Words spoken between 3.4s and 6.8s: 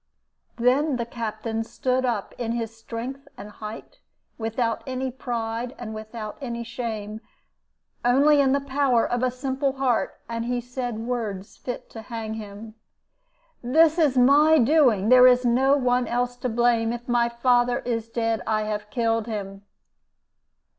height, without any pride and without any